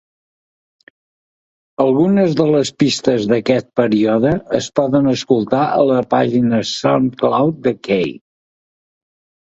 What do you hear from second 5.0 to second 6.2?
escoltar a la